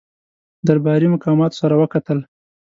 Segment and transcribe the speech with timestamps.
[0.67, 2.19] درباري مقاماتو سره وکتل.